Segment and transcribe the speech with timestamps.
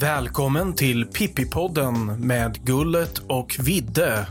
[0.00, 4.26] Välkommen till Pippipodden med Gullet och Vidde.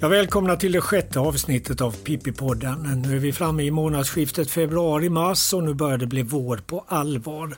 [0.00, 3.02] Ja, välkomna till det sjätte avsnittet av Pippipodden.
[3.06, 7.56] Nu är vi framme i månadsskiftet februari-mars och nu börjar det bli vår på allvar.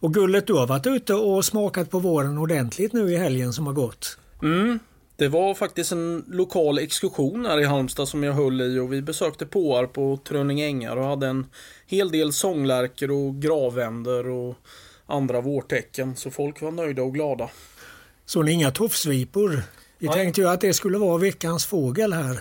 [0.00, 3.66] Och Gullet, du har varit ute och smakat på våren ordentligt nu i helgen som
[3.66, 4.18] har gått.
[4.42, 4.78] Mm,
[5.16, 9.02] det var faktiskt en lokal exkursion här i Halmstad som jag höll i och vi
[9.02, 11.46] besökte Påarp och Trönning ängar och hade en
[11.86, 14.54] hel del sånglärkor och gravänder och
[15.06, 16.16] andra vårtecken.
[16.16, 17.50] Så folk var nöjda och glada.
[18.26, 19.62] Så ni inga tofsvipor?
[20.00, 20.16] Vi Nej.
[20.16, 22.40] tänkte ju att det skulle vara veckans fågel här.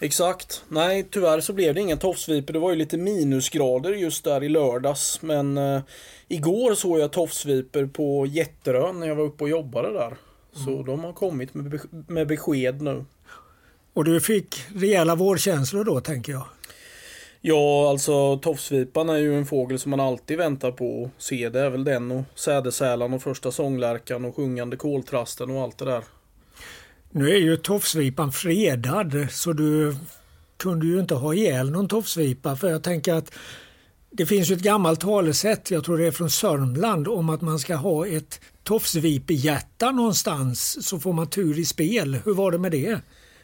[0.00, 0.64] Exakt.
[0.68, 2.52] Nej, tyvärr så blev det inga tofsvipor.
[2.52, 5.22] Det var ju lite minusgrader just där i lördags.
[5.22, 5.80] Men eh,
[6.28, 10.16] igår såg jag tofsvipor på Jätterön när jag var uppe och jobbade där.
[10.52, 10.86] Så mm.
[10.86, 13.04] de har kommit med, med besked nu.
[13.92, 16.46] Och du fick rejäla vårkänslor då tänker jag?
[17.40, 21.48] Ja, alltså tofsvipan är ju en fågel som man alltid väntar på att se.
[21.48, 25.84] Det är väl den och sädesärlan och första sånglärkan och sjungande koltrasten och allt det
[25.84, 26.02] där.
[27.12, 29.96] Nu är ju tofsvipan fredad så du
[30.56, 33.32] kunde ju inte ha ihjäl någon tofsvipa för jag tänker att
[34.10, 37.58] det finns ju ett gammalt talesätt, jag tror det är från Sörmland, om att man
[37.58, 42.18] ska ha ett tofsvipehjärta någonstans så får man tur i spel.
[42.24, 43.00] Hur var det med det?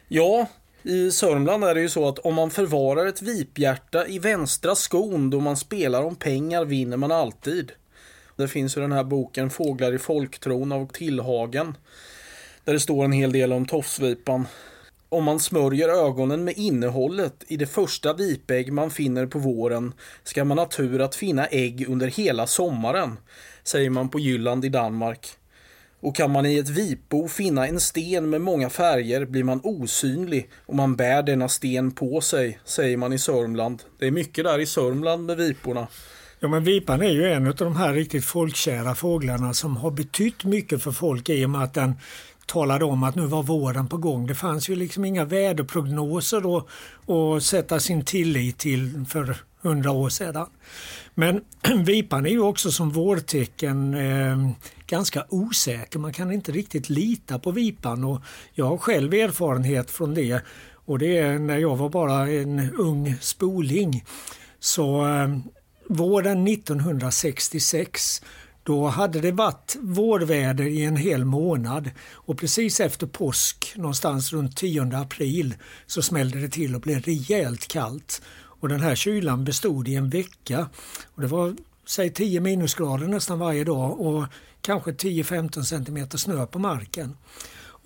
[0.07, 0.47] Ja,
[0.83, 5.29] i Sörmland är det ju så att om man förvarar ett viphjärta i vänstra skon
[5.29, 7.71] då man spelar om pengar vinner man alltid.
[8.35, 11.75] Det finns ju den här boken Fåglar i folktron av Tillhagen.
[12.67, 14.47] Där det står en hel del om tofsvipan.
[15.09, 19.93] Om man smörjer ögonen med innehållet i det första vipägg man finner på våren
[20.23, 23.17] ska man ha tur att finna ägg under hela sommaren,
[23.63, 25.27] säger man på Jylland i Danmark.
[25.99, 30.49] Och kan man i ett vipbo finna en sten med många färger blir man osynlig
[30.65, 33.83] om man bär denna sten på sig, säger man i Sörmland.
[33.99, 35.87] Det är mycket där i Sörmland med viporna.
[36.39, 40.43] Ja men vipan är ju en av de här riktigt folkkära fåglarna som har betytt
[40.43, 41.93] mycket för folk i och med att den
[42.47, 44.27] talade om att nu var våren på gång.
[44.27, 50.47] Det fanns ju liksom inga väderprognoser att sätta sin tillit till för hundra år sedan.
[51.13, 51.41] Men
[51.85, 54.49] vipan är ju också som vårtecken eh,
[54.87, 55.99] ganska osäker.
[55.99, 58.21] Man kan inte riktigt lita på vipan och
[58.53, 60.41] jag har själv erfarenhet från det.
[60.73, 64.03] Och det är när jag var bara en ung spoling.
[64.59, 65.37] Så eh,
[65.89, 68.21] våren 1966
[68.67, 74.57] då hade det varit vårväder i en hel månad och precis efter påsk, någonstans runt
[74.57, 75.55] 10 april,
[75.85, 78.21] så smällde det till och blev rejält kallt.
[78.59, 80.69] Och den här kylan bestod i en vecka.
[81.15, 81.55] Och det var
[81.85, 84.25] säg 10 minusgrader nästan varje dag och
[84.61, 87.17] kanske 10-15 cm snö på marken.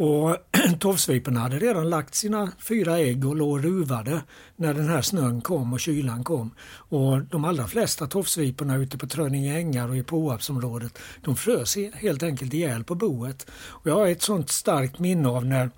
[0.02, 0.38] Och
[0.80, 4.22] Tofsviporna hade redan lagt sina fyra ägg och låg ruvade
[4.56, 6.52] när den här snön kom och kylan kom.
[6.74, 12.24] Och de allra flesta tofsviporna ute på Trönninge ängar och i Påarpsområdet de frös helt
[12.24, 13.48] enkelt ihjäl på boet.
[13.52, 15.70] Och jag har ett sånt starkt minne av när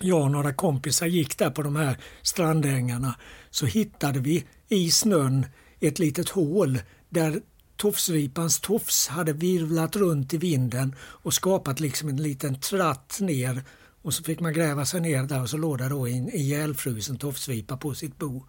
[0.00, 3.14] jag och några kompisar gick där på de här strandängarna
[3.50, 5.46] så hittade vi i snön
[5.80, 7.40] ett litet hål där
[7.78, 13.62] tofsvipans tofs hade virvlat runt i vinden och skapat liksom en liten tratt ner
[14.02, 17.16] och så fick man gräva sig ner där och så låg det då en ihjälfrusen
[17.16, 18.42] tofsvipa på sitt bo.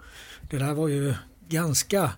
[0.50, 1.14] Det där var ju
[1.50, 2.12] ganska,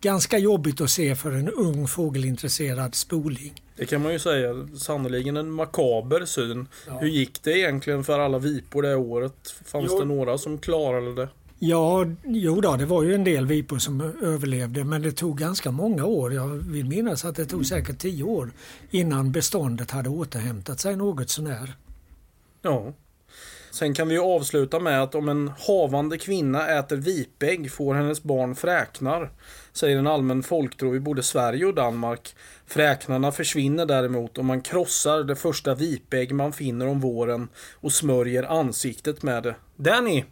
[0.00, 3.62] ganska jobbigt att se för en ung fågelintresserad spoling.
[3.76, 6.68] Det kan man ju säga, sannoliken en makaber syn.
[6.86, 6.98] Ja.
[6.98, 9.54] Hur gick det egentligen för alla vipor det året?
[9.64, 9.98] Fanns jo.
[9.98, 11.28] det några som klarade det?
[11.58, 15.70] Ja, jo då, det var ju en del vipor som överlevde men det tog ganska
[15.70, 16.32] många år.
[16.32, 18.50] Jag vill minnas att det tog säkert tio år
[18.90, 21.74] innan beståndet hade återhämtat sig något sånär.
[22.62, 22.92] Ja.
[23.70, 28.22] Sen kan vi ju avsluta med att om en havande kvinna äter vipägg får hennes
[28.22, 29.30] barn fräknar,
[29.72, 32.34] säger en allmän folktro i både Sverige och Danmark.
[32.66, 38.42] Fräknarna försvinner däremot om man krossar det första vipägg man finner om våren och smörjer
[38.42, 39.54] ansiktet med det.
[39.76, 40.24] Danny!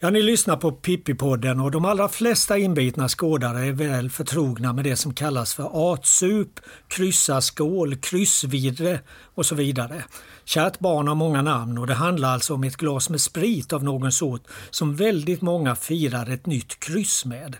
[0.00, 4.84] Ja, ni lyssnar på Pippi-podden och de allra flesta inbitna skådare är väl förtrogna med
[4.84, 9.00] det som kallas för artsup, kryssarskål, kryssvidre
[9.34, 10.04] och så vidare.
[10.44, 13.84] Kärt barn har många namn och det handlar alltså om ett glas med sprit av
[13.84, 17.56] någon sort som väldigt många firar ett nytt kryss med.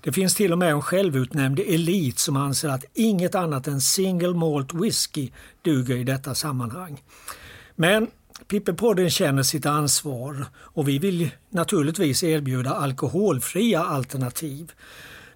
[0.00, 4.34] Det finns till och med en självutnämnd elit som anser att inget annat än single
[4.34, 5.30] malt whisky
[5.62, 7.02] duger i detta sammanhang.
[7.76, 8.06] Men
[8.48, 14.72] Pippipodden känner sitt ansvar och vi vill naturligtvis erbjuda alkoholfria alternativ.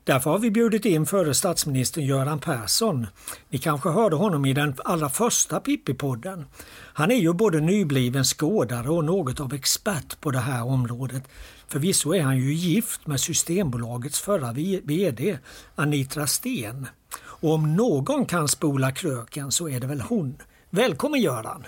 [0.04, 3.06] Därför har vi bjudit in före statsministern Göran Persson.
[3.48, 6.44] Ni kanske hörde honom i den allra första Pippi-podden.
[6.92, 11.22] Han är ju både nybliven skådare och något av expert på det här området.
[11.68, 14.52] Förvisso är han ju gift med Systembolagets förra
[14.82, 15.38] VD
[15.74, 16.86] Anitra Sten.
[17.22, 20.36] Och om någon kan spola kröken så är det väl hon.
[20.70, 21.64] Välkommen Göran!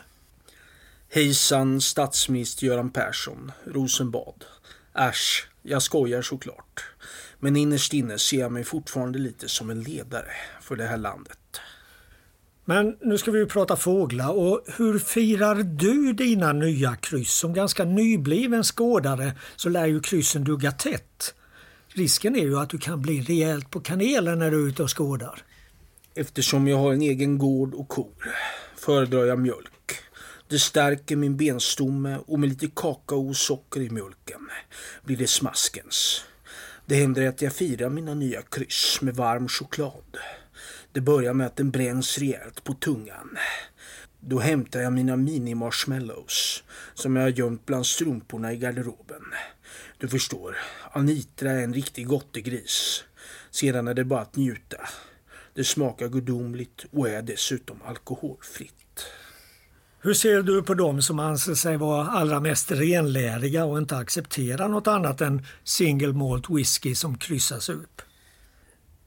[1.09, 4.45] Hejsan statsminister Göran Persson, Rosenbad.
[4.95, 6.85] Äsch, jag skojar såklart.
[7.39, 10.31] Men innerst inne ser jag mig fortfarande lite som en ledare
[10.61, 11.39] för det här landet.
[12.65, 17.33] Men nu ska vi prata fåglar och hur firar du dina nya kryss?
[17.33, 21.35] Som ganska nybliven skådare så lär ju kryssen dugga tätt.
[21.89, 24.97] Risken är ju att du kan bli rejält på kanelen när du är ute och
[24.97, 25.43] skådar.
[26.15, 28.35] Eftersom jag har en egen gård och kor
[28.77, 29.76] föredrar jag mjölk.
[30.49, 34.51] Det stärker min benstomme och med lite kakao och socker i mjölken
[35.05, 36.25] blir det smaskens.
[36.87, 40.19] Det händer att jag firar mina nya kryss med varm choklad.
[40.93, 43.39] Det börjar med att den bränns rejält på tungan.
[44.21, 46.63] Då hämtar jag mina mini-marshmallows
[46.95, 49.23] som jag har gömt bland strumporna i garderoben.
[49.99, 50.57] Du förstår,
[50.93, 53.05] Anitra är en riktig gottegris.
[53.51, 54.89] Sedan är det bara att njuta.
[55.55, 58.86] Det smakar gudomligt och är dessutom alkoholfritt.
[60.07, 64.69] Hur ser du på dem som anser sig vara allra mest renläriga och inte accepterar
[64.69, 68.03] något annat än single malt whisky som kryssas upp?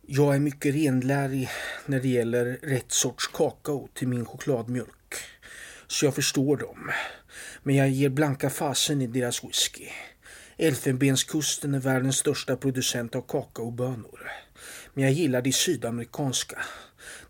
[0.08, 1.50] Jag är mycket renlärig
[1.86, 5.16] när det gäller rätt sorts kakao till min chokladmjölk.
[5.88, 6.92] Så jag förstår dem.
[7.64, 9.88] Men jag ger blanka fasen i deras whisky.
[10.58, 14.32] Elfenbenskusten är världens största producent av kakaobönor.
[14.94, 16.60] Men jag gillar de sydamerikanska.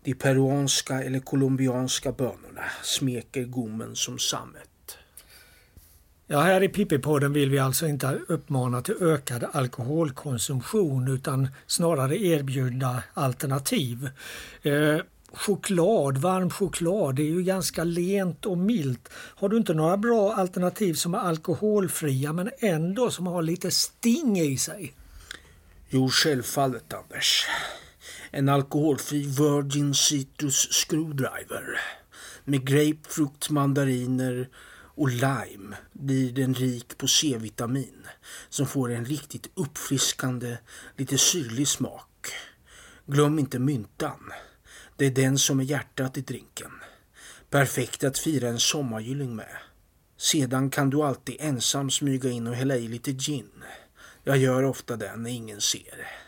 [0.02, 4.98] De peruanska eller colombianska bönorna smeker gommen som sammet.
[6.26, 13.02] Ja, här i Pippi-podden vill vi alltså inte uppmana till ökad alkoholkonsumtion utan snarare erbjuda
[13.14, 14.10] alternativ.
[14.62, 14.98] Eh,
[15.32, 19.08] choklad, varm choklad, det är ju ganska lent och milt.
[19.12, 24.40] Har du inte några bra alternativ som är alkoholfria men ändå som har lite sting
[24.40, 24.94] i sig?
[25.88, 27.46] Jo, självfallet Anders.
[28.32, 31.80] En alkoholfri Virgin Citrus Screwdriver
[32.44, 34.48] med grapefrukt, mandariner
[34.94, 38.06] och lime blir den rik på C-vitamin
[38.48, 40.56] som får en riktigt uppfriskande,
[40.96, 42.32] lite syrlig smak.
[43.06, 44.32] Glöm inte myntan.
[44.96, 46.70] Det är den som är hjärtat i drinken.
[47.50, 49.56] Perfekt att fira en sommargylling med.
[50.16, 53.64] Sedan kan du alltid ensam smyga in och hälla i lite gin.
[54.24, 56.19] Jag gör ofta det när ingen ser.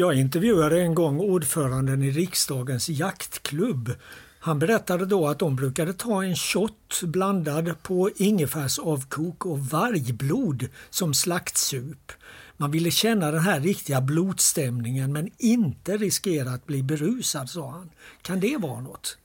[0.00, 3.94] Jag intervjuade en gång ordföranden i riksdagens jaktklubb.
[4.38, 11.14] Han berättade då att de brukade ta en shot blandad på ingefärsavkok och vargblod som
[11.14, 12.12] slaktsup.
[12.56, 17.90] Man ville känna den här riktiga blodstämningen men inte riskera att bli berusad, sa han.
[18.22, 19.18] Kan det vara något?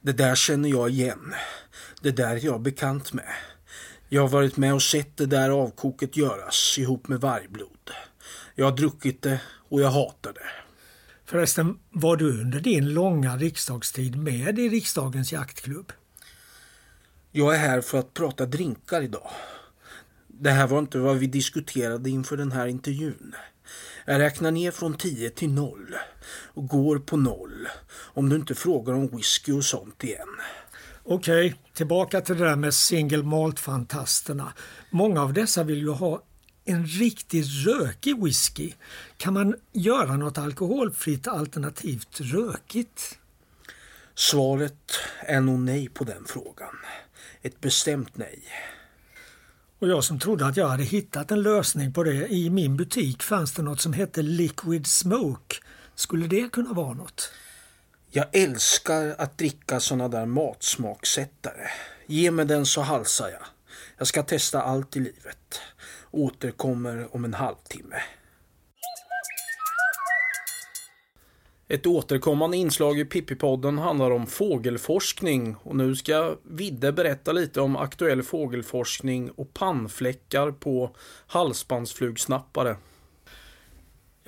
[0.00, 1.34] Det där känner jag igen.
[2.02, 3.34] Det där är jag bekant med.
[4.08, 7.75] Jag har varit med och sett det där avkoket göras ihop med vargblod.
[8.58, 10.46] Jag har druckit det och jag hatar det.
[11.24, 15.92] Förresten, var du under din långa riksdagstid med i riksdagens jaktklubb?
[17.32, 19.30] Jag är här för att prata drinkar idag.
[20.26, 23.34] Det här var inte vad vi diskuterade inför den här intervjun.
[24.04, 25.94] Jag räknar ner från 10 till 0
[26.28, 30.28] och går på 0 om du inte frågar om whisky och sånt igen.
[31.02, 34.52] Okej, tillbaka till det där med single malt-fantasterna.
[34.90, 36.22] Många av dessa vill ju ha
[36.66, 38.72] en riktigt rökig whisky.
[39.16, 43.18] Kan man göra något alkoholfritt alternativt rökigt?
[44.14, 46.76] Svaret är nog nej på den frågan.
[47.42, 48.42] Ett bestämt nej.
[49.78, 52.28] Och jag som trodde att jag hade hittat en lösning på det.
[52.28, 55.56] I min butik fanns det något som hette Liquid Smoke.
[55.94, 57.30] Skulle det kunna vara något?
[58.10, 61.68] Jag älskar att dricka såna där matsmaksättare.
[62.06, 63.46] Ge mig den så halsar jag.
[63.98, 65.60] Jag ska testa allt i livet.
[66.16, 67.96] Återkommer om en halvtimme.
[71.68, 77.76] Ett återkommande inslag i Pippipodden handlar om fågelforskning och nu ska Vidde berätta lite om
[77.76, 80.96] aktuell fågelforskning och pannfläckar på
[81.26, 82.76] halsbandsflugsnappare.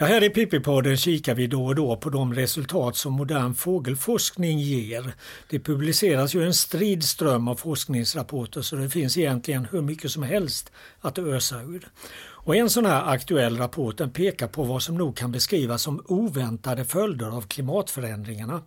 [0.00, 4.59] Ja, här i Pippipodden kikar vi då och då på de resultat som modern fågelforskning
[4.59, 5.12] ger.
[5.50, 10.23] Det publiceras ju en strid ström av forskningsrapporter så det finns egentligen hur mycket som
[10.23, 11.88] helst att ösa ur.
[12.21, 16.02] Och en sån här aktuell rapport den pekar på vad som nog kan beskrivas som
[16.05, 18.62] oväntade följder av klimatförändringarna.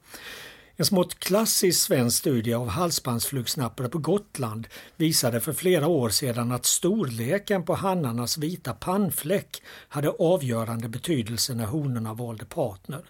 [0.82, 6.66] En smått klassisk svensk studie av halsbandsflugsnappare på Gotland visade för flera år sedan att
[6.66, 13.02] storleken på hannarnas vita pannfläck hade avgörande betydelse när honorna valde partner.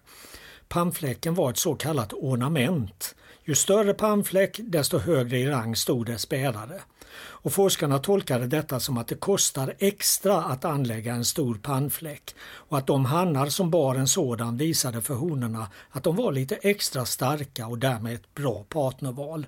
[0.67, 3.15] Pannfläcken var ett så kallat ornament.
[3.45, 6.81] Ju större pannfläck desto högre i rang stod dess bärare.
[7.13, 12.77] Och forskarna tolkade detta som att det kostar extra att anlägga en stor pannfläck och
[12.77, 17.05] att de hannar som bar en sådan visade för honorna att de var lite extra
[17.05, 19.47] starka och därmed ett bra partnerval.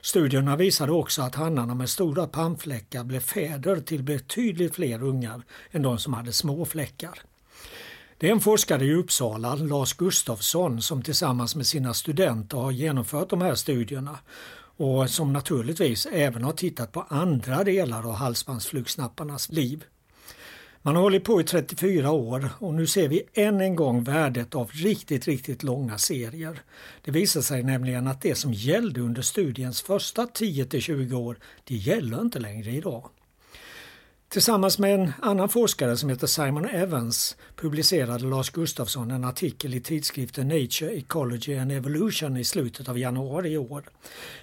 [0.00, 5.82] Studierna visade också att hannarna med stora pannfläckar blev fäder till betydligt fler ungar än
[5.82, 7.20] de som hade små fläckar.
[8.18, 13.30] Det är en forskare i Uppsala, Lars Gustafsson, som tillsammans med sina studenter har genomfört
[13.30, 14.18] de här studierna
[14.76, 19.84] och som naturligtvis även har tittat på andra delar av halsbandsflugsnapparnas liv.
[20.82, 24.54] Man har hållit på i 34 år och nu ser vi än en gång värdet
[24.54, 26.62] av riktigt, riktigt långa serier.
[27.04, 31.74] Det visar sig nämligen att det som gällde under studiens första 10 20 år, det
[31.74, 33.10] gäller inte längre idag.
[34.36, 39.80] Tillsammans med en annan forskare som heter Simon Evans publicerade Lars Gustafsson en artikel i
[39.80, 43.84] tidskriften Nature, Ecology and Evolution i slutet av januari i år.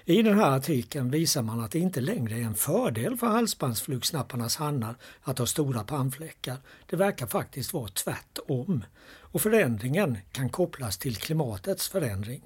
[0.05, 4.55] I den här artikeln visar man att det inte längre är en fördel för halsbandsflugsnapparnas
[4.55, 6.57] hannar att ha stora pannfläckar.
[6.89, 8.83] Det verkar faktiskt vara tvärtom.
[9.05, 12.41] Och förändringen kan kopplas till klimatets förändring.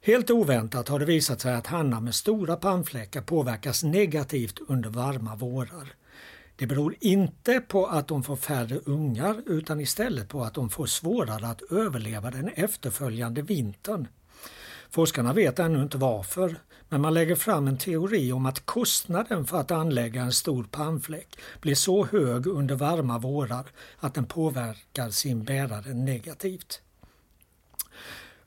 [0.00, 5.36] Helt oväntat har det visat sig att hannar med stora pannfläckar påverkas negativt under varma
[5.36, 5.99] vårar.
[6.60, 10.86] Det beror inte på att de får färre ungar utan istället på att de får
[10.86, 14.08] svårare att överleva den efterföljande vintern.
[14.90, 16.56] Forskarna vet ännu inte varför,
[16.88, 21.38] men man lägger fram en teori om att kostnaden för att anlägga en stor pannfläck
[21.60, 23.66] blir så hög under varma vårar
[23.98, 26.80] att den påverkar sin bärare negativt.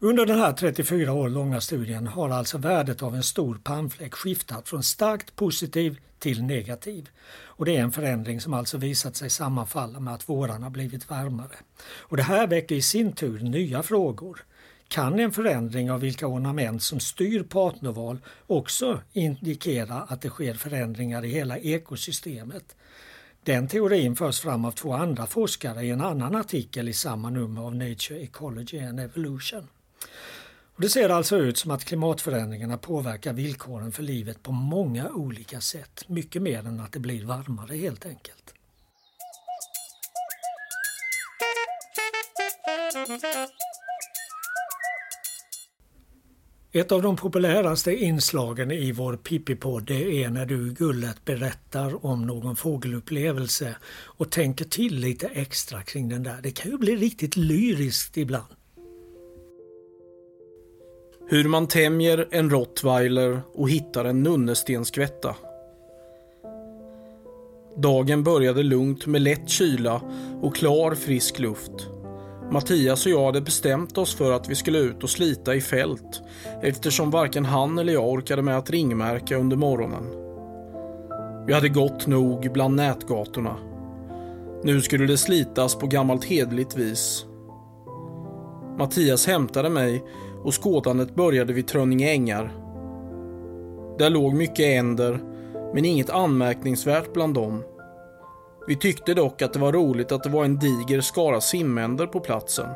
[0.04, 4.70] Under den här 34 år långa studien har alltså värdet av en stor pannfläck skiftat
[4.70, 7.10] från starkt positiv till negativ.
[7.34, 11.56] Och det är en förändring som alltså visat sig sammanfalla med att vårarna blivit varmare.
[11.98, 14.46] Och det här väcker i sin tur nya frågor.
[14.88, 21.26] Kan en förändring av vilka ornament som styr partnerval också indikera att det sker förändringar
[21.26, 22.76] i hela ekosystemet?
[23.44, 27.62] Den teorin förs fram av två andra forskare i en annan artikel i samma nummer
[27.62, 29.68] av Nature Ecology and Evolution.
[30.76, 35.62] Och det ser alltså ut som att klimatförändringarna påverkar villkoren för livet på många olika
[35.62, 36.04] sätt.
[36.08, 38.54] Mycket mer än att det blir varmare helt enkelt.
[46.76, 52.56] Ett av de populäraste inslagen i vår Pippi-podd är när du Gullet berättar om någon
[52.56, 56.40] fågelupplevelse och tänker till lite extra kring den där.
[56.44, 58.63] Det kan ju bli riktigt lyriskt ibland.
[61.28, 65.36] Hur man tämjer en rottweiler och hittar en nunnestenskvätta.
[67.78, 70.02] Dagen började lugnt med lätt kyla
[70.42, 71.72] och klar frisk luft.
[72.52, 76.22] Mattias och jag hade bestämt oss för att vi skulle ut och slita i fält
[76.62, 80.04] eftersom varken han eller jag orkade med att ringmärka under morgonen.
[81.48, 83.56] Vi hade gått nog bland nätgatorna.
[84.64, 87.26] Nu skulle det slitas på gammalt hedligt vis.
[88.78, 90.04] Mattias hämtade mig
[90.44, 92.54] och skådandet började vid Trönninge ängar.
[93.98, 95.20] Där låg mycket änder,
[95.74, 97.64] men inget anmärkningsvärt bland dem.
[98.68, 102.20] Vi tyckte dock att det var roligt att det var en diger skara simänder på
[102.20, 102.70] platsen.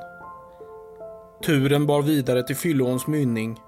[1.45, 3.59] Turen bar vidare till Fyllåns mynning.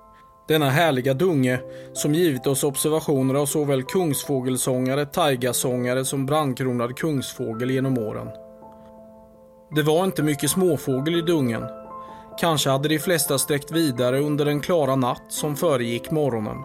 [0.48, 1.60] Denna härliga dunge
[1.94, 8.28] som givit oss observationer av såväl kungsfågelsångare, taigasångare som brandkronad kungsfågel genom åren.
[9.76, 11.64] Det var inte mycket småfågel i dungen
[12.40, 16.58] Kanske hade de flesta sträckt vidare under den klara natt som föregick morgonen.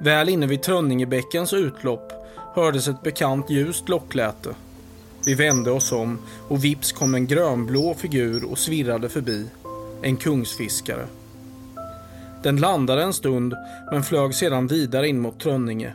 [0.00, 2.12] Väl inne vid Trönningebäckens utlopp
[2.54, 4.54] hördes ett bekant ljust lockläte.
[5.26, 6.18] Vi vände oss om
[6.48, 9.46] och vips kom en grönblå figur och svirrade förbi.
[10.02, 11.06] En kungsfiskare.
[12.42, 13.54] Den landade en stund
[13.92, 15.94] men flög sedan vidare in mot Trönninge.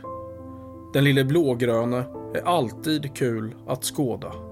[0.92, 4.45] Den lille blågröne är alltid kul att skåda.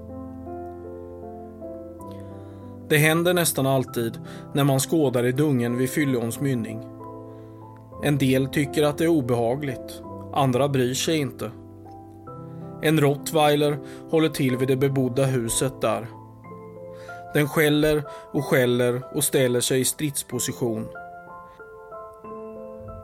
[2.89, 4.19] Det händer nästan alltid
[4.53, 6.83] när man skådar i dungen vid Fylleåns mynning.
[8.03, 11.51] En del tycker att det är obehagligt, andra bryr sig inte.
[12.83, 13.79] En rottweiler
[14.11, 16.07] håller till vid det bebodda huset där.
[17.35, 20.89] Den skäller och skäller och ställer sig i stridsposition.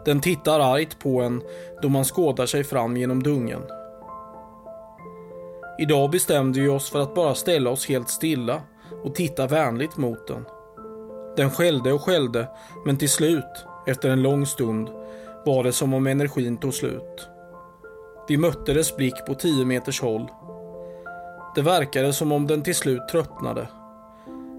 [0.04, 1.42] Den tittar argt på en
[1.82, 3.62] då man skådar sig fram genom dungen.
[5.78, 8.62] Idag bestämde vi oss för att bara ställa oss helt stilla
[9.04, 10.44] och titta vänligt mot den.
[11.36, 12.48] Den skällde och skällde,
[12.86, 14.88] men till slut, efter en lång stund,
[15.44, 17.28] var det som om energin tog slut.
[18.28, 20.28] Vi mötte dess blick på tio meters håll.
[21.54, 23.68] Det verkade som om den till slut tröttnade.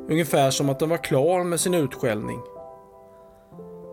[0.09, 2.39] Ungefär som att den var klar med sin utskällning.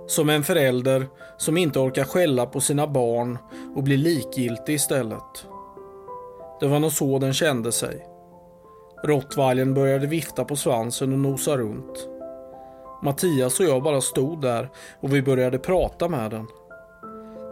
[0.07, 3.38] Som en förälder som inte orkar skälla på sina barn
[3.76, 5.47] och blir likgiltig istället.
[6.61, 8.07] Det var nog så den kände sig.
[9.04, 12.08] Rottweilen började vifta på svansen och nosa runt.
[13.02, 14.68] Mattias och jag bara stod där
[15.00, 16.46] och vi började prata med den.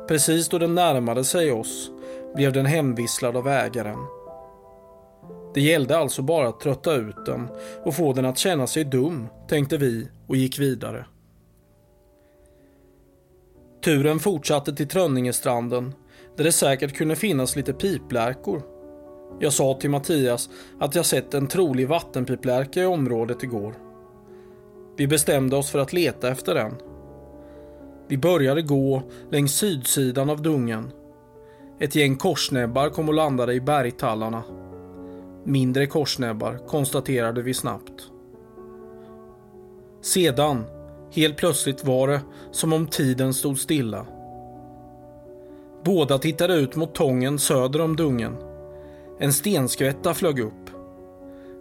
[0.08, 1.90] Precis då den närmade sig oss
[2.34, 3.98] blev den hemvisslad av ägaren.
[5.54, 7.48] Det gällde alltså bara att trötta ut den
[7.84, 11.06] och få den att känna sig dum, tänkte vi och gick vidare.
[13.84, 15.94] Turen fortsatte till Trönningestranden
[16.36, 18.75] där det säkert kunde finnas lite piplärkor.
[19.38, 23.75] Jag sa till Mattias att jag sett en trolig vattenpiplärka i området igår.
[24.97, 26.75] Vi bestämde oss för att leta efter den.
[28.09, 30.90] Vi började gå längs sydsidan av dungen.
[31.78, 34.43] Ett gäng korsnäbbar kom och landade i bergtallarna.
[35.45, 38.11] Mindre korsnäbbar konstaterade vi snabbt.
[40.02, 40.64] Sedan,
[41.12, 44.07] helt plötsligt var det som om tiden stod stilla.
[45.85, 48.45] Båda tittade ut mot tången söder om dungen.
[49.18, 50.70] En stenskvätta flög upp.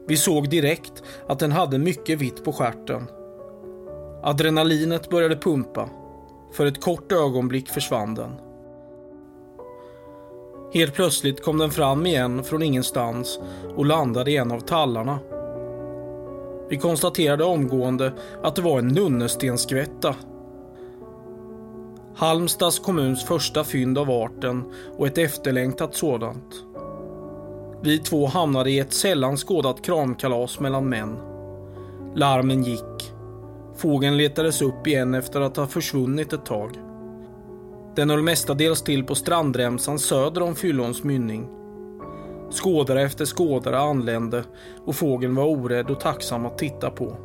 [0.08, 3.08] Vi såg direkt att den hade mycket vitt på skärten.
[4.24, 5.90] Adrenalinet började pumpa.
[6.54, 8.32] För ett kort ögonblick försvann den.
[10.74, 13.40] Helt plötsligt kom den fram igen från ingenstans
[13.76, 15.20] och landade i en av tallarna.
[16.70, 20.16] Vi konstaterade omgående att det var en nunnestenskvätta.
[22.16, 24.64] Halmstads kommuns första fynd av arten
[24.98, 26.66] och ett efterlängtat sådant.
[27.86, 31.18] Vi två hamnade i ett sällan skådat kramkalas mellan män.
[32.16, 33.14] Larmen gick.
[33.76, 36.80] Fågeln letades upp igen efter att ha försvunnit ett tag.
[37.96, 41.50] Den höll mestadels till på strandremsan söder om Fyllons mynning.
[42.52, 44.44] Skådare efter skådare anlände
[44.86, 47.18] och fågeln var orädd och tacksam att titta på.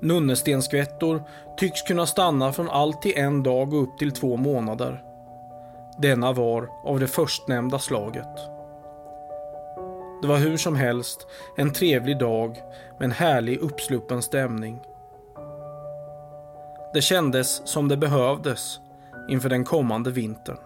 [0.00, 1.22] Nunnestenskvättor
[1.58, 5.05] tycks kunna stanna från allt till en dag och upp till två månader.
[5.98, 8.36] Denna var av det förstnämnda slaget.
[10.22, 12.56] Det var hur som helst en trevlig dag
[12.98, 14.80] med en härlig uppsluppen stämning.
[16.94, 18.78] Det kändes som det behövdes
[19.30, 20.58] inför den kommande vintern.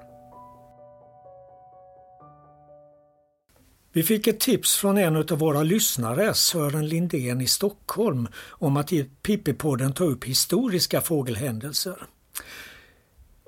[3.93, 8.93] Vi fick ett tips från en av våra lyssnare, Sören Lindén i Stockholm, om att
[8.93, 11.97] i Pippipodden ta upp historiska fågelhändelser.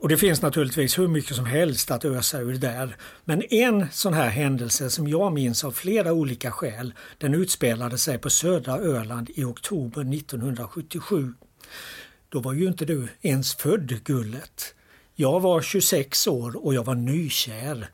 [0.02, 2.96] Och det finns naturligtvis hur mycket som helst att ösa ur där.
[3.24, 8.18] Men en sån här händelse som jag minns av flera olika skäl, den utspelade sig
[8.18, 11.34] på södra Öland i oktober 1977.
[12.28, 14.74] Då var ju inte du ens född, Gullet.
[15.14, 17.88] Jag var 26 år och jag var nykär.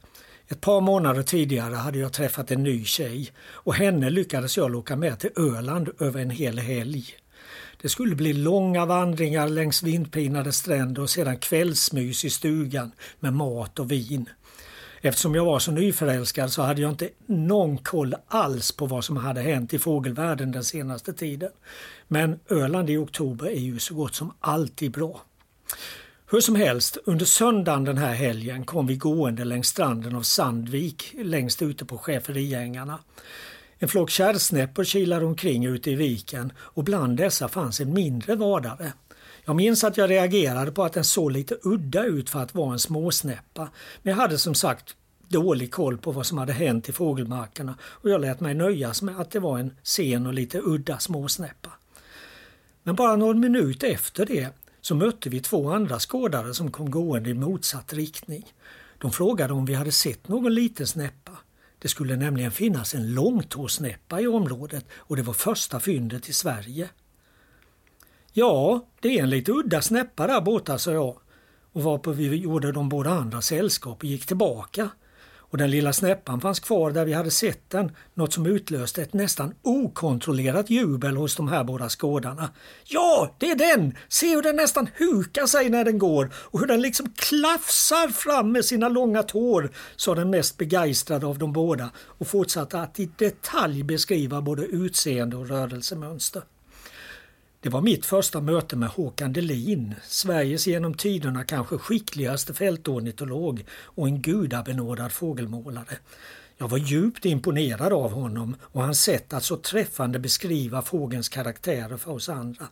[0.49, 4.97] Ett par månader tidigare hade jag träffat en ny tjej och henne lyckades jag locka
[4.97, 7.15] med till Öland över en hel helg.
[7.83, 13.79] Det skulle bli långa vandringar längs vindpinade stränder och sedan kvällsmys i stugan med mat
[13.79, 14.29] och vin.
[15.01, 19.17] Eftersom jag var så nyförälskad så hade jag inte någon koll alls på vad som
[19.17, 21.51] hade hänt i fågelvärlden den senaste tiden.
[22.09, 25.23] Men Öland i oktober är ju så gott som alltid bra.
[26.31, 31.15] Hur som helst, under söndagen den här helgen kom vi gående längs stranden av Sandvik
[31.23, 32.99] längst ute på Schäferiängarna.
[33.79, 38.93] En flock kärrsnäppor kilade omkring ute i viken och bland dessa fanns en mindre vadare.
[39.45, 42.73] Jag minns att jag reagerade på att den såg lite udda ut för att vara
[42.73, 43.71] en småsnäppa.
[44.03, 44.97] Men jag hade som sagt
[45.29, 49.21] dålig koll på vad som hade hänt i fågelmarkerna och jag lät mig nöjas med
[49.21, 51.71] att det var en sen och lite udda småsnäppa.
[52.83, 54.49] Men bara någon minut efter det
[54.81, 58.45] så mötte vi två andra skådare som kom gående i motsatt riktning.
[58.99, 61.33] De frågade om vi hade sett någon liten snäppa.
[61.79, 66.89] Det skulle nämligen finnas en långtåsnäppa i området och det var första fyndet i Sverige.
[68.33, 71.19] Ja, det är en lite udda snäppa där borta, sa jag.
[71.73, 74.91] Och varpå vi gjorde de båda andra sällskap och gick tillbaka
[75.51, 79.13] och den lilla snäppan fanns kvar där vi hade sett den, något som utlöste ett
[79.13, 82.51] nästan okontrollerat jubel hos de här båda skådarna.
[82.85, 83.95] Ja, det är den!
[84.09, 88.53] Se hur den nästan hukar sig när den går och hur den liksom klafsar fram
[88.53, 93.11] med sina långa tår, sa den mest begeistrade av de båda och fortsatte att i
[93.17, 96.43] detalj beskriva både utseende och rörelsemönster.
[97.61, 104.07] Det var mitt första möte med Håkan Delin, Sveriges genom tiderna kanske skickligaste fältornitolog och
[104.07, 105.99] en gudabenådad fågelmålare.
[106.59, 111.97] Jag var djupt imponerad av honom och hans sätt att så träffande beskriva fågelns karaktärer
[111.97, 112.67] för oss andra.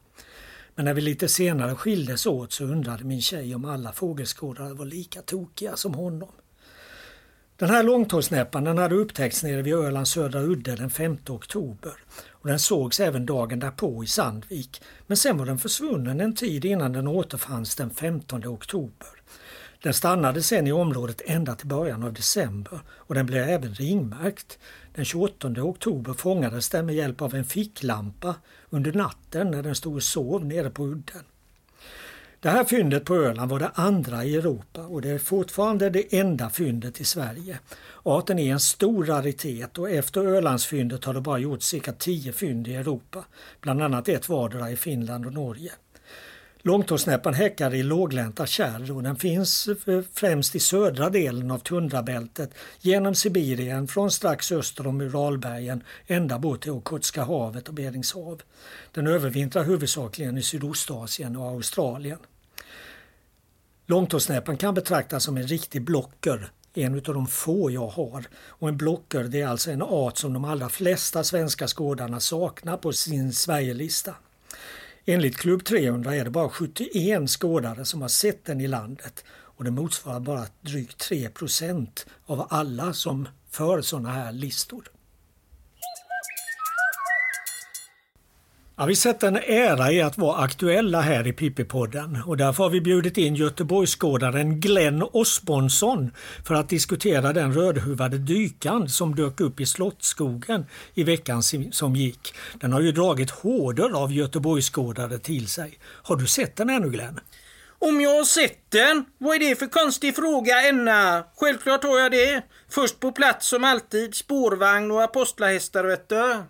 [0.74, 4.84] Men när vi lite senare skildes åt så undrade min tjej om alla fågelskådare var
[4.84, 6.30] lika tokiga som honom.
[7.56, 11.92] Den här långtåsnäppan hade upptäckts nere vid Ölands södra udde den 5 oktober.
[12.46, 14.82] Och den sågs även dagen därpå i Sandvik.
[15.06, 19.08] Men sen var den försvunnen en tid innan den återfanns den 15 oktober.
[19.82, 24.58] Den stannade sen i området ända till början av december och den blev även ringmärkt.
[24.94, 28.34] Den 28 oktober fångades den med hjälp av en ficklampa
[28.70, 31.24] under natten när den stod och sov nere på udden.
[32.40, 36.18] Det här fyndet på Öland var det andra i Europa och det är fortfarande det
[36.18, 37.58] enda fyndet i Sverige.
[38.02, 42.68] Arten är en stor raritet och efter Ölandsfyndet har det bara gjorts cirka 10 fynd
[42.68, 43.24] i Europa,
[43.60, 45.72] bland annat ett vardera i Finland och Norge.
[46.66, 49.68] Långtåsnäppan häckar i låglänta kärr och den finns
[50.12, 52.50] främst i södra delen av tundrabältet
[52.80, 58.42] genom Sibirien från strax öster om Uralbergen ända bort till Okhotska havet och Berings hav.
[58.92, 62.18] Den övervintrar huvudsakligen i Sydostasien och Australien.
[63.86, 68.24] Långtåsnäppan kan betraktas som en riktig blocker, en av de få jag har.
[68.34, 72.76] Och en blocker det är alltså en art som de allra flesta svenska skådarna saknar
[72.76, 74.14] på sin Sverigelista.
[75.08, 79.64] Enligt Klubb 300 är det bara 71 skådare som har sett den i landet och
[79.64, 84.88] det motsvarar bara drygt 3% av alla som för sådana här listor.
[88.78, 92.22] Ja, vi sätter en ära i att vara aktuella här i Pippipodden.
[92.26, 96.10] och därför har vi bjudit in Göteborgsskådaren Glenn Osbonsson
[96.44, 102.34] för att diskutera den rödhuvade dykan som dök upp i Slottsskogen i veckan som gick.
[102.54, 105.78] Den har ju dragit hårder av Göteborgsskådare till sig.
[105.82, 107.20] Har du sett den ännu Glenn?
[107.78, 109.04] Om jag har sett den?
[109.18, 111.24] Vad är det för konstig fråga, Enna?
[111.36, 112.42] Självklart har jag det.
[112.70, 116.42] Först på plats som alltid, spårvagn och apostlahästar, vet du.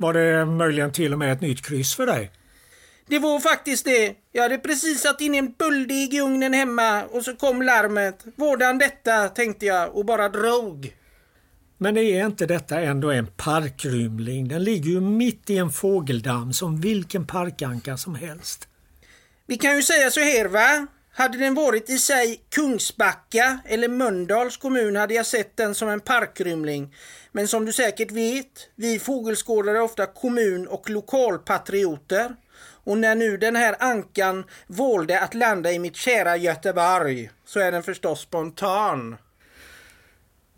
[0.00, 2.30] Var det möjligen till och med ett nytt kryss för dig?
[3.06, 4.14] Det var faktiskt det.
[4.32, 8.24] Jag hade precis satt in en bulldeg i ugnen hemma och så kom larmet.
[8.36, 10.94] Vårdan detta, tänkte jag och bara drog.
[11.78, 14.48] Men är inte detta ändå en parkrymling?
[14.48, 18.68] Den ligger ju mitt i en fågeldamm som vilken parkanka som helst.
[19.46, 20.86] Vi kan ju säga så här va.
[21.18, 26.00] Hade den varit i sig Kungsbacka eller Mölndals kommun hade jag sett den som en
[26.00, 26.94] parkrymling.
[27.32, 32.36] Men som du säkert vet, vi fågelskådare är ofta kommun och lokalpatrioter.
[32.84, 37.72] Och när nu den här ankan valde att landa i mitt kära Göteborg så är
[37.72, 39.16] den förstås spontan.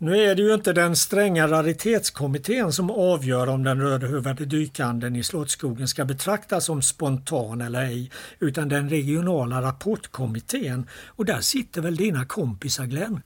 [0.03, 5.23] Nu är det ju inte den stränga raritetskommittén som avgör om den rödhuvade dykanden i
[5.23, 10.87] Slottsskogen ska betraktas som spontan eller ej, utan den regionala rapportkommittén.
[11.07, 13.21] Och där sitter väl dina kompisar Glenn?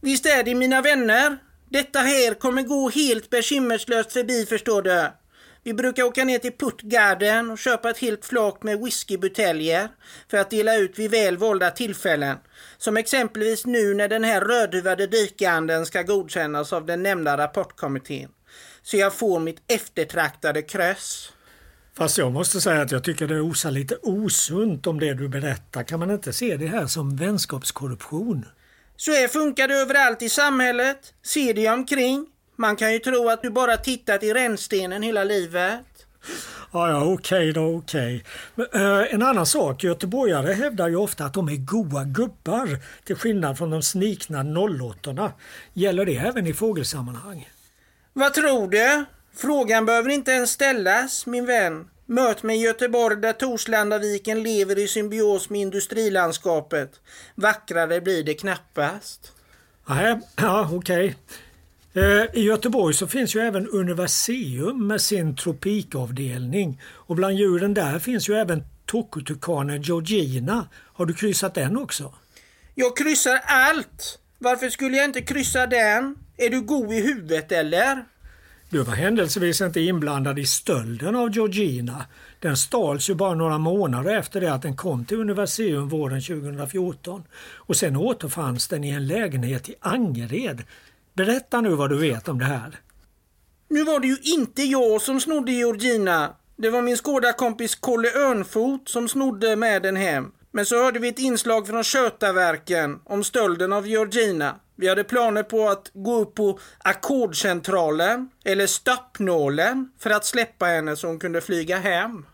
[0.00, 1.36] Visst är det mina vänner.
[1.68, 5.06] Detta här kommer gå helt bekymmerslöst förbi förstår du.
[5.68, 9.88] Vi brukar åka ner till Puttgarden och köpa ett helt flak med whiskybuteljer
[10.30, 12.36] för att dela ut vid väl valda tillfällen.
[12.78, 18.28] Som exempelvis nu när den här rödhuvade dykanden ska godkännas av den nämnda rapportkommittén.
[18.82, 21.32] Så jag får mitt eftertraktade kröss.
[21.94, 25.82] Fast jag måste säga att jag tycker det osar lite osunt om det du berättar.
[25.82, 28.46] Kan man inte se det här som vänskapskorruption?
[28.96, 31.14] Så här funkar det överallt i samhället.
[31.22, 32.26] Se dig omkring.
[32.60, 35.84] Man kan ju tro att du bara tittat i rännstenen hela livet.
[36.72, 38.24] Ja, ja, okej då, okej.
[38.56, 38.82] Okay.
[38.82, 43.58] Uh, en annan sak, göteborgare hävdar ju ofta att de är goa gubbar till skillnad
[43.58, 45.32] från de snikna nollåttorna.
[45.72, 47.48] Gäller det även i fågelsammanhang?
[48.12, 49.04] Vad tror du?
[49.36, 51.90] Frågan behöver inte ens ställas, min vän.
[52.06, 57.00] Möt mig i Göteborg där Torslandaviken lever i symbios med industrilandskapet.
[57.34, 59.32] Vackrare blir det knappast.
[59.86, 61.06] Nej, ja, okej.
[61.06, 61.14] Okay.
[61.92, 67.98] Eh, I Göteborg så finns ju även Universium med sin tropikavdelning och bland djuren där
[67.98, 70.68] finns ju även tokotukanen Georgina.
[70.74, 72.14] Har du kryssat den också?
[72.74, 74.18] Jag kryssar allt!
[74.38, 76.16] Varför skulle jag inte kryssa den?
[76.36, 78.04] Är du god i huvudet eller?
[78.70, 82.04] Du var händelsevis inte inblandad i stölden av Georgina.
[82.40, 87.22] Den stals ju bara några månader efter det att den kom till Universium våren 2014
[87.56, 90.62] och sen återfanns den i en lägenhet i Angered.
[91.18, 92.80] Berätta nu vad du vet om det här.
[93.68, 96.36] Nu var det ju inte jag som snodde Georgina.
[96.56, 100.32] Det var min skådarkompis Kolle Örnfot som snodde med den hem.
[100.52, 104.54] Men så hörde vi ett inslag från Kötaverken om stölden av Georgina.
[104.76, 110.96] Vi hade planer på att gå upp på ackordcentralen eller stoppnålen för att släppa henne
[110.96, 112.26] så hon kunde flyga hem.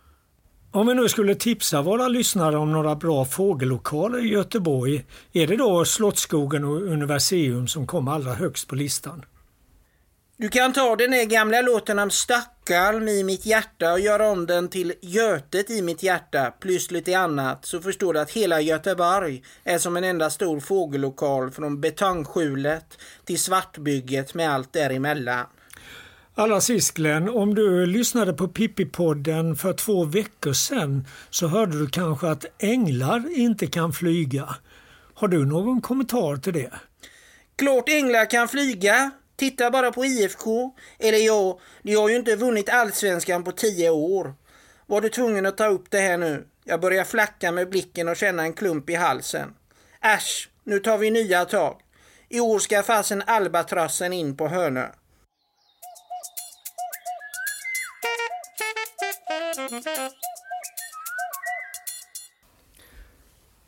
[0.74, 5.56] Om vi nu skulle tipsa våra lyssnare om några bra fågellokaler i Göteborg, är det
[5.56, 9.24] då Slottsskogen och Universium som kommer allra högst på listan?
[10.36, 14.46] Du kan ta den där gamla låten om Stockholm i mitt hjärta och göra om
[14.46, 19.42] den till Götet i mitt hjärta plus lite annat så förstår du att hela Göteborg
[19.64, 25.46] är som en enda stor fågellokal från betongskjulet till Svartbygget med allt däremellan.
[26.36, 31.86] Allra sist Glenn, om du lyssnade på Pippi-podden för två veckor sedan så hörde du
[31.86, 34.56] kanske att änglar inte kan flyga.
[35.14, 36.70] Har du någon kommentar till det?
[37.56, 39.10] Klart änglar kan flyga.
[39.36, 40.74] Titta bara på IFK.
[40.98, 44.34] Eller ja, de har ju inte vunnit allsvenskan på tio år.
[44.86, 46.46] Var du tvungen att ta upp det här nu?
[46.64, 49.54] Jag börjar flacka med blicken och känna en klump i halsen.
[50.00, 51.80] Äsch, nu tar vi nya tag.
[52.28, 54.86] I år ska fasen albatrassen in på Hönö.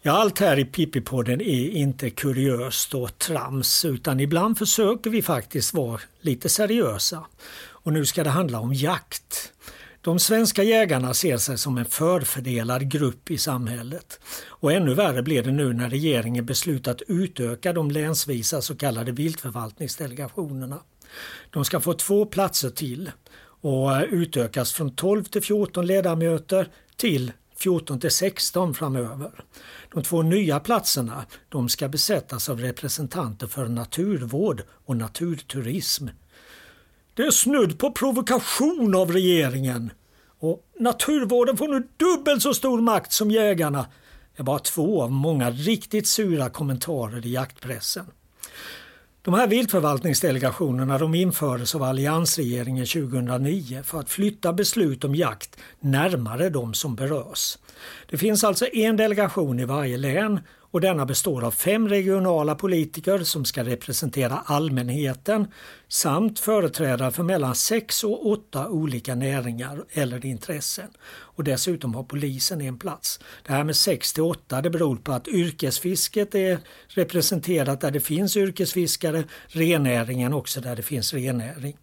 [0.03, 5.75] Ja, allt här i Pippi-podden är inte kuriöst och trams utan ibland försöker vi faktiskt
[5.75, 7.27] vara lite seriösa.
[7.59, 9.53] Och nu ska det handla om jakt.
[10.01, 14.21] De svenska jägarna ser sig som en förfördelad grupp i samhället.
[14.47, 20.79] Och ännu värre blir det nu när regeringen beslutat utöka de länsvisa så kallade viltförvaltningsdelegationerna.
[21.51, 23.11] De ska få två platser till
[23.67, 29.31] och eh, utökas från 12 till 14 ledamöter till 14 till 16 framöver.
[29.95, 36.09] De två nya platserna de ska besättas av representanter för naturvård och naturturism.
[37.15, 39.91] Det är snudd på provokation av regeringen.
[40.39, 43.87] Och naturvården får nu dubbelt så stor makt som jägarna.
[44.37, 48.07] Det är bara två av många riktigt sura kommentarer i jaktpressen.
[49.27, 56.51] De här viltförvaltningsdelegationerna de infördes av alliansregeringen 2009 för att flytta beslut om jakt närmare
[56.51, 57.59] de som berörs.
[58.11, 60.41] Det finns alltså en delegation i varje län
[60.77, 65.47] och denna består av fem regionala politiker som ska representera allmänheten
[65.89, 70.89] samt företrädare för mellan sex och åtta olika näringar eller intressen.
[71.07, 73.21] Och dessutom har polisen en plats.
[73.47, 76.59] Det här med sex till åtta det beror på att yrkesfisket är
[76.89, 81.77] representerat där det finns yrkesfiskare, rennäringen också där det finns rennäring.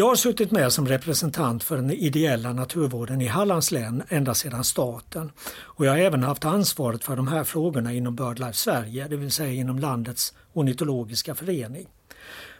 [0.00, 4.64] Jag har suttit med som representant för den ideella naturvården i Hallands län ända sedan
[4.64, 5.32] starten.
[5.58, 9.30] Och jag har även haft ansvaret för de här frågorna inom BirdLife Sverige, det vill
[9.30, 11.86] säga inom landets ornitologiska förening.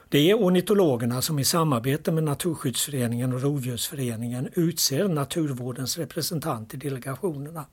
[0.09, 7.64] Det är ornitologerna som i samarbete med Naturskyddsföreningen och Rovdjursföreningen utser naturvårdens representant i delegationerna.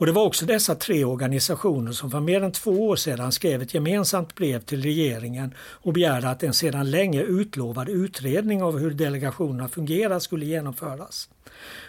[0.00, 3.62] Och det var också dessa tre organisationer som för mer än två år sedan skrev
[3.62, 8.90] ett gemensamt brev till regeringen och begärde att en sedan länge utlovad utredning av hur
[8.90, 11.28] delegationerna fungerar skulle genomföras.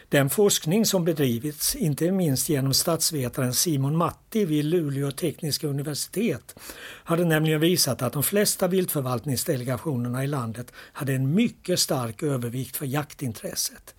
[0.10, 6.56] Den forskning som bedrivits, inte minst genom statsvetaren Simon Matti vid Luleå tekniska universitet,
[7.04, 12.86] hade nämligen visat att de flesta viltförvaltningsdelegationerna i landet hade en mycket stark övervikt för
[12.86, 13.96] jaktintresset.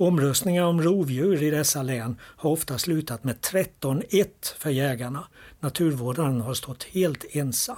[0.00, 4.26] Omröstningar om rovdjur i dessa län har ofta slutat med 13-1
[4.58, 5.24] för jägarna.
[5.60, 7.76] Naturvårdaren har stått helt ensam.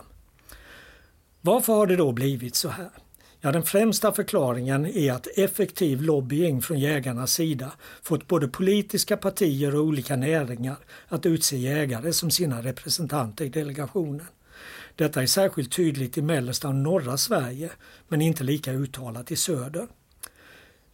[1.41, 2.91] Varför har det då blivit så här?
[3.41, 9.75] Ja, den främsta förklaringen är att effektiv lobbying från jägarnas sida fått både politiska partier
[9.75, 10.77] och olika näringar
[11.09, 14.27] att utse jägare som sina representanter i delegationen.
[14.97, 17.71] Detta är särskilt tydligt i mellersta och norra Sverige,
[18.09, 19.87] men inte lika uttalat i söder.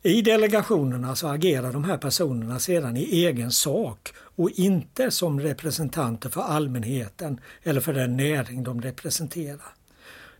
[0.06, 6.28] I delegationerna så agerar de här personerna sedan i egen sak och inte som representanter
[6.28, 9.74] för allmänheten eller för den näring de representerar.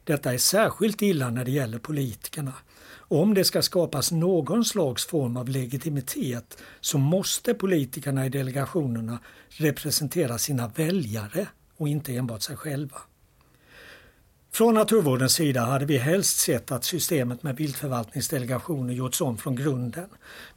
[0.04, 2.52] Detta är särskilt illa när det gäller politikerna.
[3.08, 10.38] Om det ska skapas någon slags form av legitimitet så måste politikerna i delegationerna representera
[10.38, 12.98] sina väljare och inte enbart sig själva.
[14.56, 20.08] Från naturvårdens sida hade vi helst sett att systemet med viltförvaltningsdelegationer gjorts om från grunden.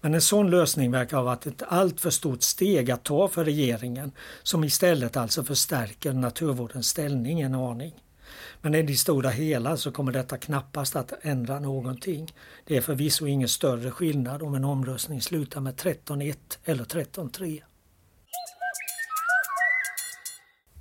[0.01, 4.11] Men en sån lösning verkar ha varit ett alltför stort steg att ta för regeringen
[4.43, 7.93] som istället alltså förstärker naturvårdens ställning en aning.
[8.61, 12.33] Men i det stora hela så kommer detta knappast att ändra någonting.
[12.65, 17.61] Det är förvisso ingen större skillnad om en omröstning slutar med 13-1 eller 13-3.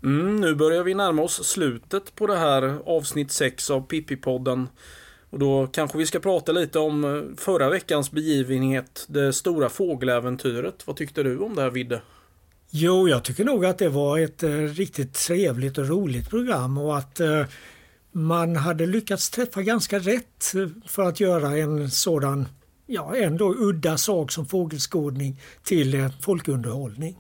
[0.03, 4.67] Mm, nu börjar vi närma oss slutet på det här avsnitt 6 av Pippi-podden.
[5.31, 10.87] Och då kanske vi ska prata lite om eh, förra veckans begivenhet, det stora fågeläventyret.
[10.87, 12.03] Vad tyckte du om det här Vidde?
[12.71, 16.99] Jo, jag tycker nog att det var ett eh, riktigt trevligt och roligt program och
[16.99, 17.45] att eh,
[18.13, 20.53] man hade lyckats träffa ganska rätt
[20.87, 22.49] för att göra en sådan,
[22.87, 27.17] ja ändå udda sak som fågelskådning till eh, folkunderhållning.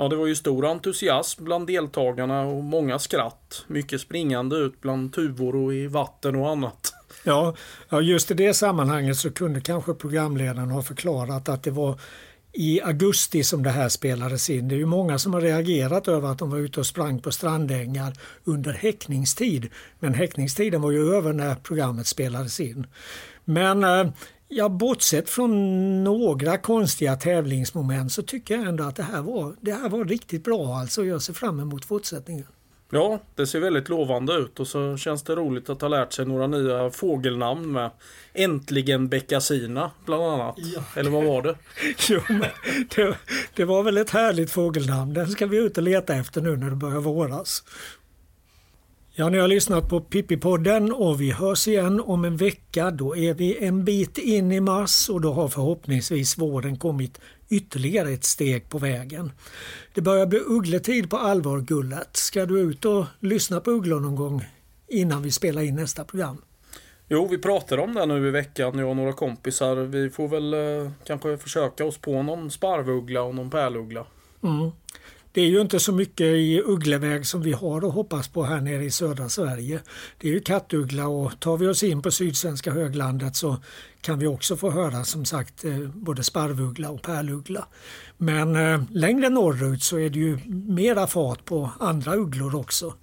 [0.00, 3.64] Ja, det var ju stor entusiasm bland deltagarna och många skratt.
[3.66, 6.92] Mycket springande ut bland tuvor och i vatten och annat.
[7.24, 7.54] Ja,
[8.02, 12.00] just i det sammanhanget så kunde kanske programledaren ha förklarat att det var
[12.52, 14.68] i augusti som det här spelades in.
[14.68, 17.32] Det är ju många som har reagerat över att de var ute och sprang på
[17.32, 18.12] strandängar
[18.44, 19.68] under häckningstid.
[19.98, 22.86] Men häckningstiden var ju över när programmet spelades in.
[23.44, 24.06] Men eh,
[24.48, 29.72] ja, bortsett från några konstiga tävlingsmoment så tycker jag ändå att det här var, det
[29.72, 31.04] här var riktigt bra alltså.
[31.04, 32.46] Jag ser fram emot fortsättningen.
[32.90, 36.26] Ja, det ser väldigt lovande ut och så känns det roligt att ha lärt sig
[36.26, 37.90] några nya fågelnamn med.
[38.34, 40.54] Äntligen Beckasina bland annat.
[40.58, 40.82] Ja.
[40.96, 41.56] Eller vad var det?
[42.08, 42.20] jo,
[42.94, 43.16] det,
[43.54, 45.14] det, var väl ett härligt fågelnamn.
[45.14, 47.64] Den ska vi ut och leta efter nu när det börjar våras.
[49.20, 52.90] Ja, ni har lyssnat på Pippi-podden och vi hörs igen om en vecka.
[52.90, 58.10] Då är vi en bit in i mars och då har förhoppningsvis våren kommit ytterligare
[58.10, 59.32] ett steg på vägen.
[59.94, 62.16] Det börjar bli uggletid på allvar, Gullet.
[62.16, 64.44] Ska du ut och lyssna på ugglor någon gång
[64.88, 66.42] innan vi spelar in nästa program?
[67.08, 69.76] Jo, vi pratar om det nu i veckan, jag och några kompisar.
[69.76, 74.06] Vi får väl eh, kanske försöka oss på någon sparvuggla och någon pärluggla.
[74.42, 74.70] Mm.
[75.38, 78.60] Det är ju inte så mycket i uggleväg som vi har att hoppas på här
[78.60, 79.80] nere i södra Sverige.
[80.18, 83.56] Det är ju kattuggla och tar vi oss in på sydsvenska höglandet så
[84.00, 87.68] kan vi också få höra som sagt eh, både sparvuggla och pärluggla.
[88.16, 92.94] Men eh, längre norrut så är det ju mera fart på andra ugglor också.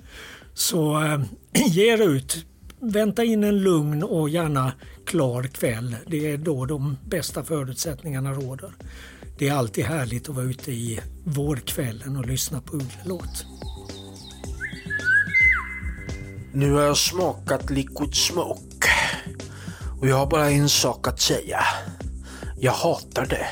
[0.53, 1.21] Så eh,
[1.67, 2.45] ge er ut,
[2.79, 4.71] vänta in en lugn och gärna
[5.05, 5.95] klar kväll.
[6.07, 8.71] Det är då de bästa förutsättningarna råder.
[9.37, 13.45] Det är alltid härligt att vara ute i vårkvällen och lyssna på ugglelåt.
[16.53, 18.89] Nu har jag smakat Liquid Smoke.
[19.99, 21.59] Och jag har bara en sak att säga.
[22.59, 23.47] Jag hatar det.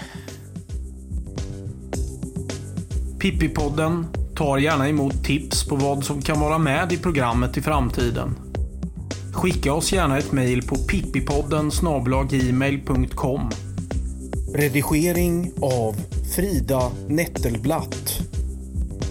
[3.19, 8.35] Pippipodden tar gärna emot tips på vad som kan vara med i programmet i framtiden.
[9.33, 11.71] Skicka oss gärna ett mejl på pippipodden
[12.29, 13.49] gmail.com
[14.55, 15.95] Redigering av
[16.35, 18.19] Frida Nettelblatt.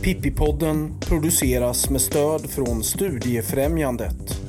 [0.03, 4.41] Pippipodden produceras med stöd från Studiefrämjandet.